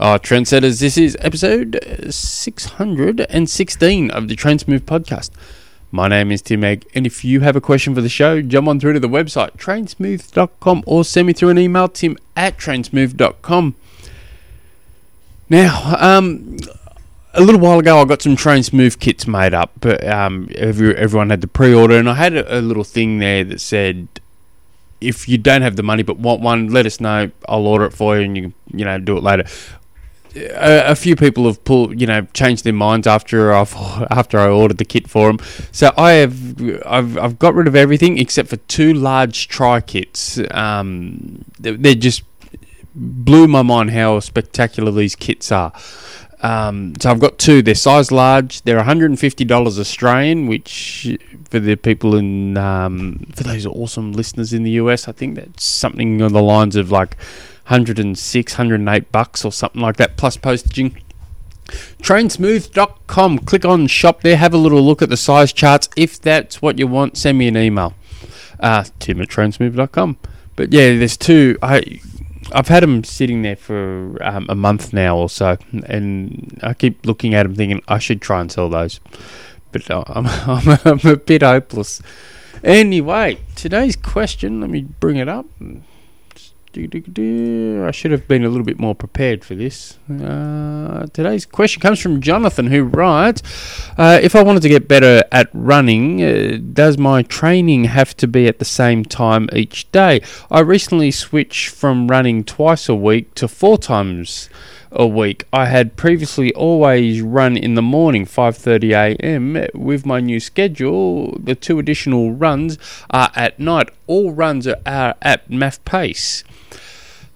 [0.00, 1.78] Uh, trendsetters, this is episode
[2.08, 5.28] 616 of the Trainsmooth podcast.
[5.92, 8.66] My name is Tim Egg, and if you have a question for the show, jump
[8.66, 13.74] on through to the website, trainsmooth.com, or send me through an email, tim at trainsmooth.com.
[15.50, 16.56] Now, um,
[17.34, 21.28] a little while ago, I got some Trainsmooth kits made up, but um, every, everyone
[21.28, 24.08] had the pre order, and I had a, a little thing there that said,
[25.02, 27.30] if you don't have the money but want one, let us know.
[27.46, 29.44] I'll order it for you, and you you know do it later
[30.36, 33.74] a, a, few people have pulled, you know, changed their minds after I've
[34.10, 35.38] after I ordered the kit for them.
[35.72, 40.40] So I have, I've, I've got rid of everything except for two large tri kits.
[40.50, 42.22] Um, they, just
[42.94, 45.72] blew my mind how spectacular these kits are.
[46.42, 47.60] Um, so I've got two.
[47.60, 48.62] They're size large.
[48.62, 51.18] They're $150 Australian, which
[51.50, 55.64] for the people in um, for those awesome listeners in the US, I think that's
[55.64, 57.16] something on the lines of like
[57.66, 60.92] 106, 108 bucks or something like that, plus postage.
[62.02, 63.38] Trainsmooth.com.
[63.40, 64.36] Click on shop there.
[64.36, 65.88] Have a little look at the size charts.
[65.96, 67.94] If that's what you want, send me an email.
[68.58, 70.16] Uh, Tim at trainsmooth.com.
[70.56, 71.56] But yeah, there's two.
[71.62, 72.00] I
[72.52, 75.56] I've had them sitting there for um, a month now or so,
[75.86, 79.00] and I keep looking at them thinking I should try and sell those,
[79.72, 82.02] but uh, I'm, I'm, I'm a bit hopeless.
[82.62, 84.60] Anyway, today's question.
[84.60, 85.46] Let me bring it up.
[86.72, 89.98] I should have been a little bit more prepared for this.
[90.08, 93.42] Uh, today's question comes from Jonathan, who writes
[93.98, 98.28] uh, If I wanted to get better at running, uh, does my training have to
[98.28, 100.20] be at the same time each day?
[100.48, 104.48] I recently switched from running twice a week to four times
[104.92, 105.44] a week.
[105.52, 109.66] I had previously always run in the morning, 5:30 a.m.
[109.74, 112.78] With my new schedule, the two additional runs
[113.10, 113.90] are at night.
[114.06, 116.44] All runs are, at MAF pace.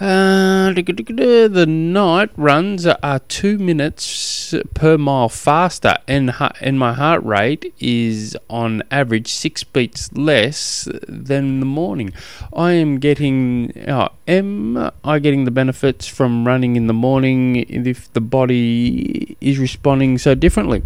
[0.00, 7.74] Uh, the night runs are two minutes per mile faster, and and my heart rate
[7.80, 12.12] is on average six beats less than the morning.
[12.54, 18.12] I am getting, uh, am I getting the benefits from running in the morning if
[18.12, 20.84] the body is responding so differently?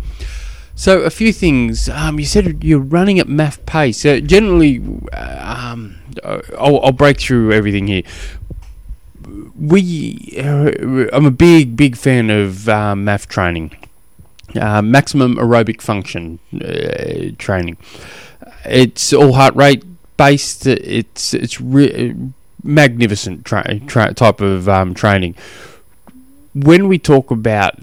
[0.74, 1.90] So a few things.
[1.90, 4.06] Um, you said you're running at MAF pace.
[4.06, 4.78] Uh, generally,
[5.12, 8.02] um, I'll, I'll break through everything here
[9.58, 10.70] we, uh,
[11.12, 13.76] I'm a big, big fan of uh, MAF training,
[14.60, 17.76] uh, maximum aerobic function uh, training.
[18.64, 19.84] It's all heart rate
[20.16, 20.66] based.
[20.66, 22.14] It's it's re-
[22.62, 25.34] magnificent tra- tra- type of um, training.
[26.54, 27.74] When we talk about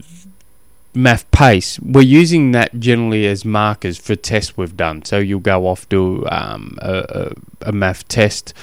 [1.00, 5.04] MAF pace, we're using that generally as markers for tests we've done.
[5.06, 7.34] So you'll go off do um, a,
[7.64, 8.54] a, a MAF test,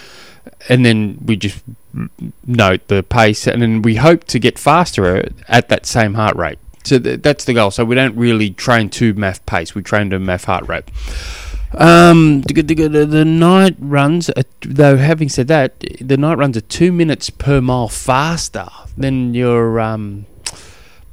[0.69, 1.63] and then we just
[2.47, 6.59] note the pace, and then we hope to get faster at that same heart rate.
[6.85, 7.71] So th- that's the goal.
[7.71, 10.85] So we don't really train to MAF pace; we train to MAF heart rate.
[11.75, 14.31] Um, the night runs,
[14.61, 14.97] though.
[14.97, 20.27] Having said that, the night runs are two minutes per mile faster than your um,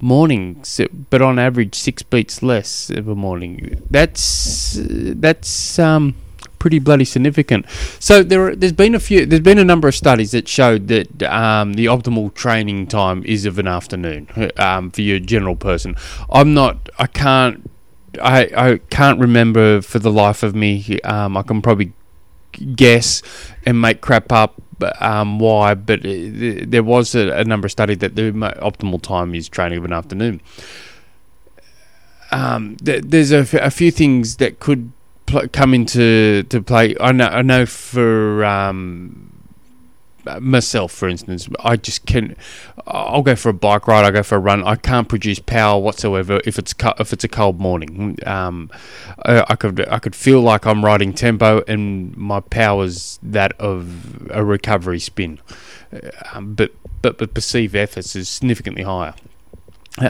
[0.03, 0.63] morning,
[1.09, 3.81] but on average six beats less of a morning.
[3.89, 6.15] That's that's um,
[6.63, 7.65] pretty bloody significant.
[7.99, 10.87] So there, are, there's been a few, there's been a number of studies that showed
[10.87, 15.95] that um, the optimal training time is of an afternoon um, for your general person.
[16.29, 17.69] I'm not, I can't,
[18.21, 21.01] I, I can't remember for the life of me.
[21.01, 21.91] Um, I can probably
[22.75, 23.21] guess
[23.65, 24.61] and make crap up
[24.99, 29.35] um, why, but it, there was a, a, number of studies that the optimal time
[29.35, 30.41] is training of an afternoon.
[32.31, 34.91] Um, th- there's a, f- a few things that could
[35.25, 36.95] pl- come into to play.
[36.99, 37.27] I know.
[37.27, 39.32] I know for um,
[40.39, 42.35] myself, for instance, I just can.
[42.87, 44.05] I'll go for a bike ride.
[44.05, 44.63] I go for a run.
[44.63, 48.17] I can't produce power whatsoever if it's cu- if it's a cold morning.
[48.25, 48.69] Um,
[49.25, 54.29] I, I, could I could feel like I'm riding tempo, and my power's that of
[54.31, 55.39] a recovery spin.
[56.33, 59.13] Um, but but but perceived efforts is significantly higher.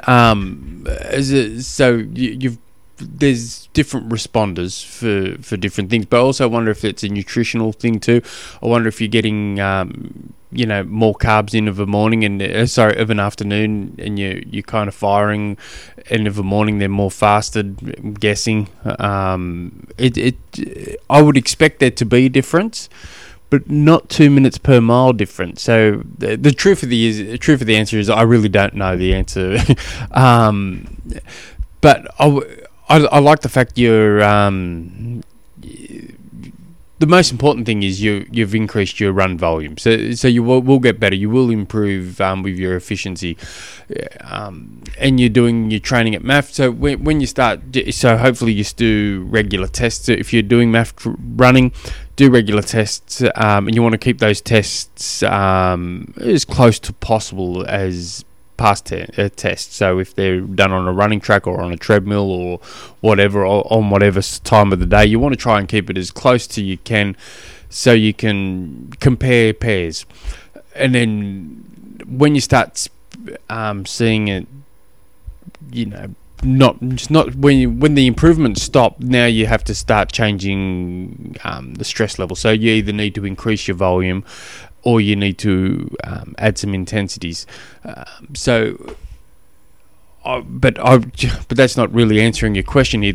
[0.08, 0.88] Um,
[1.60, 2.58] so you, you've
[3.04, 7.74] there's different responders for, for different things, but I also wonder if it's a nutritional
[7.74, 8.22] thing too.
[8.62, 12.42] I wonder if you're getting um, you know more carbs in of a morning and
[12.42, 15.58] uh, sorry of an afternoon, and you you're kind of firing,
[16.10, 17.78] and of a morning they're more fasted.
[17.98, 18.70] I'm guessing
[19.00, 22.90] um, it it I would expect there to be a difference.
[23.50, 25.62] But not two minutes per mile difference.
[25.62, 28.50] So the, the truth of the is the truth of the answer is I really
[28.50, 29.60] don't know the answer.
[30.12, 30.98] um,
[31.80, 32.42] but I,
[32.90, 35.24] I, I like the fact you're um,
[37.04, 40.62] the most important thing is you you've increased your run volume, so so you will,
[40.62, 41.16] will get better.
[41.16, 43.38] You will improve um, with your efficiency,
[44.22, 46.52] um, and you're doing your training at MAF.
[46.52, 47.60] So when when you start,
[47.92, 50.08] so hopefully you do regular tests.
[50.08, 50.94] If you're doing MAF
[51.36, 51.74] running,
[52.16, 56.94] do regular tests, um, and you want to keep those tests um, as close to
[56.94, 58.24] possible as
[58.58, 59.76] past te- uh, tests.
[59.76, 62.60] So if they're done on a running track or on a treadmill or
[63.02, 65.98] whatever, or on whatever time of the day, you want to try and keep it
[65.98, 67.16] as close to you can,
[67.70, 70.06] so you can compare pairs.
[70.76, 72.88] And then when you start
[73.50, 74.48] um, seeing it,
[75.72, 79.00] you know, not just not when you, when the improvements stop.
[79.00, 82.36] Now you have to start changing um, the stress level.
[82.36, 84.24] So you either need to increase your volume,
[84.84, 87.48] or you need to um, add some intensities.
[87.84, 88.96] Um, so,
[90.24, 90.98] but I,
[91.48, 93.14] but that's not really answering your question here.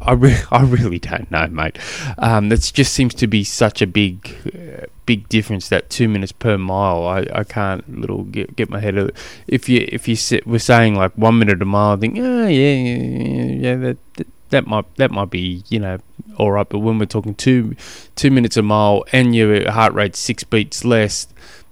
[0.00, 1.78] I, re- I really don't know, mate.
[2.18, 5.68] Um, that just seems to be such a big, uh, big difference.
[5.68, 8.96] That two minutes per mile, I, I can't little get, get my head.
[8.96, 9.16] Of, it.
[9.46, 12.46] if you if you sit, we're saying like one minute a mile, I think, oh
[12.46, 15.98] yeah, yeah, yeah, that, that that might that might be you know
[16.36, 16.68] all right.
[16.68, 17.76] But when we're talking two
[18.16, 21.26] two minutes a mile and your heart rate six beats less,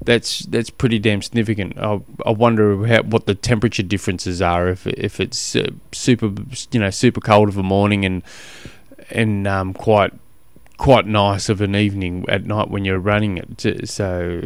[0.04, 1.78] that's that's pretty damn significant.
[1.78, 6.32] I, I wonder how, what the temperature differences are if if it's uh, super
[6.70, 8.22] you know super cold of a morning and
[9.10, 10.12] and um, quite
[10.82, 13.88] quite nice of an evening at night when you're running it.
[13.88, 14.42] So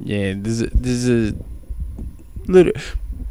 [0.00, 1.34] yeah, there's a, there's a
[2.48, 2.72] little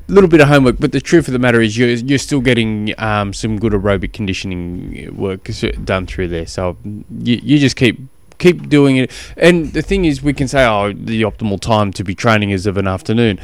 [0.08, 2.98] little bit of homework, but the truth of the matter is you're you're still getting
[3.00, 5.50] um, some good aerobic conditioning work
[5.84, 6.46] done through there.
[6.46, 8.00] So you you just keep
[8.38, 9.12] keep doing it.
[9.36, 12.66] And the thing is, we can say, oh, the optimal time to be training is
[12.66, 13.42] of an afternoon.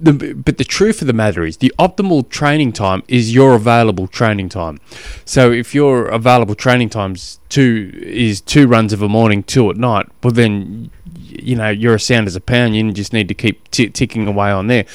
[0.00, 4.06] The, but the truth of the matter is, the optimal training time is your available
[4.06, 4.80] training time.
[5.24, 9.76] So if your available training times two is two runs of a morning, two at
[9.76, 12.76] night, well then you know you're as sound as a pound.
[12.76, 14.86] You just need to keep t- ticking away on there.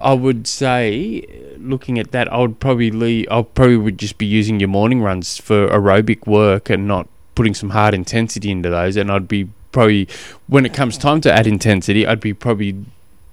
[0.00, 1.26] I would say,
[1.58, 5.38] looking at that, I would probably I probably would just be using your morning runs
[5.38, 8.96] for aerobic work and not putting some hard intensity into those.
[8.96, 10.08] And I'd be probably
[10.46, 12.84] when it comes time to add intensity, I'd be probably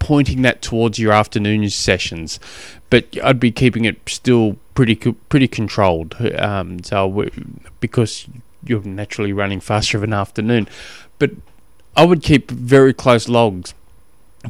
[0.06, 2.40] pointing that towards your afternoon sessions,
[2.92, 6.16] but I'd be keeping it still pretty pretty controlled.
[6.38, 7.28] Um, so
[7.80, 8.28] because
[8.64, 10.70] you're naturally running faster of an afternoon,
[11.18, 11.32] but
[11.98, 13.74] I would keep very close logs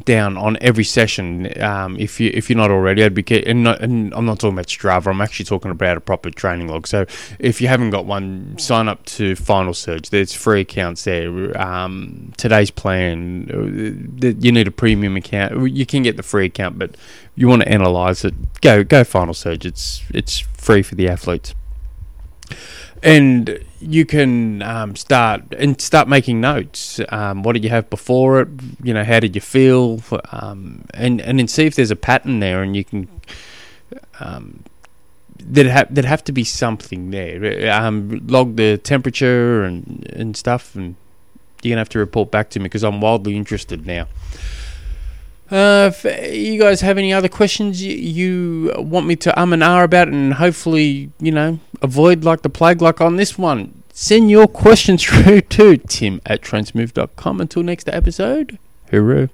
[0.04, 1.60] down on every session.
[1.62, 4.54] Um, if you if you're not already, I'd be and, not, and, I'm not talking
[4.54, 5.08] about Strava.
[5.08, 6.86] I'm actually talking about a proper training log.
[6.86, 7.06] So
[7.38, 10.10] if you haven't got one, sign up to Final Surge.
[10.10, 11.60] There's free accounts there.
[11.60, 13.50] Um, today's plan,
[14.22, 15.70] uh, you need a premium account.
[15.70, 16.96] You can get the free account, but
[17.34, 18.60] you want to analyze it.
[18.60, 19.66] Go go Final Surge.
[19.66, 21.54] It's it's free for the athletes
[23.06, 27.00] and you can um, start and start making notes.
[27.08, 28.48] Um, what did you have before it?
[28.82, 30.02] You know, how did you feel?
[30.32, 33.08] Um, and and then see if there's a pattern there, and you can.
[34.18, 34.64] Um,
[35.38, 37.70] there'd have there'd have to be something there.
[37.72, 40.96] Um, log the temperature and and stuff, and
[41.62, 44.08] you're gonna have to report back to me because I'm wildly interested now.
[45.50, 46.04] Uh, if
[46.34, 50.08] you guys have any other questions you, you want me to um and ah about,
[50.08, 55.04] and hopefully, you know, avoid like the plague, like on this one, send your questions
[55.06, 57.40] through to tim at trainsmooth.com.
[57.40, 58.58] Until next episode,
[58.90, 59.30] hooroo.